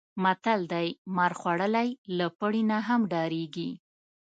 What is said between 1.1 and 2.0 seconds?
مار خوړلی